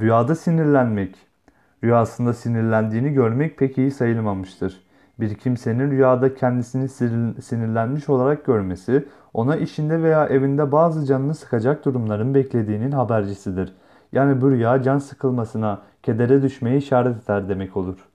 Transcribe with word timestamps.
Rüyada 0.00 0.34
sinirlenmek. 0.34 1.16
Rüyasında 1.84 2.32
sinirlendiğini 2.32 3.12
görmek 3.12 3.58
pek 3.58 3.78
iyi 3.78 3.90
sayılmamıştır. 3.90 4.82
Bir 5.20 5.34
kimsenin 5.34 5.90
rüyada 5.90 6.34
kendisini 6.34 6.88
sinirlenmiş 7.42 8.08
olarak 8.08 8.44
görmesi, 8.44 9.08
ona 9.34 9.56
işinde 9.56 10.02
veya 10.02 10.26
evinde 10.26 10.72
bazı 10.72 11.06
canını 11.06 11.34
sıkacak 11.34 11.84
durumların 11.84 12.34
beklediğinin 12.34 12.92
habercisidir. 12.92 13.74
Yani 14.12 14.40
bu 14.40 14.50
rüya 14.50 14.82
can 14.82 14.98
sıkılmasına, 14.98 15.82
kedere 16.02 16.42
düşmeye 16.42 16.76
işaret 16.76 17.24
eder 17.24 17.48
demek 17.48 17.76
olur. 17.76 18.11